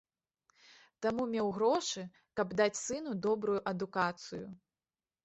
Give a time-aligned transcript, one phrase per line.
[1.05, 2.05] Таму меў грошы,
[2.41, 4.45] каб даць сыну добрую адукацыю.